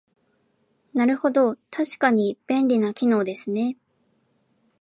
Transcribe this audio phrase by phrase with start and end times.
[0.95, 3.77] なるほど、確かに便利な機能ですね